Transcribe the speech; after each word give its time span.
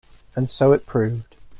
And 0.35 0.49
so 0.49 0.71
it 0.71 0.87
proved. 0.87 1.35